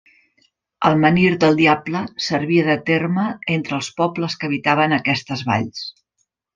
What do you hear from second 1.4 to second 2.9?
del Diable servia de